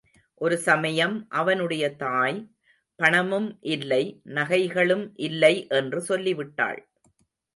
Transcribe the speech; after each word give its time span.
ஒரு 0.41 0.57
சமயம் 0.57 1.25
அவனுடைய 1.29 1.95
தாய், 1.95 2.39
பணமும் 2.99 3.57
இல்லை, 3.61 4.21
நகைகளும் 4.29 5.05
இல்லை 5.19 5.67
என்று 5.69 6.01
சொல்லிவிட்டாள். 6.01 6.81